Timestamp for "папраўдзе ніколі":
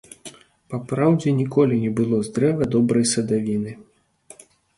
0.73-1.75